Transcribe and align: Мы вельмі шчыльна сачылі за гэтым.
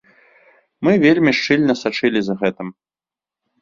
Мы 0.87 0.91
вельмі 1.05 1.31
шчыльна 1.41 1.73
сачылі 1.85 2.19
за 2.31 2.43
гэтым. 2.45 2.67